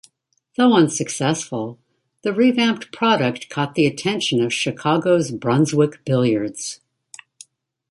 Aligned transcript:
Though 0.57 0.73
unsuccessful, 0.73 1.77
the 2.23 2.33
revamped 2.33 2.91
product 2.91 3.49
caught 3.51 3.75
the 3.75 3.85
attention 3.85 4.41
of 4.41 4.51
Chicago's 4.51 5.29
Brunswick 5.29 6.03
Billiards. 6.05 6.79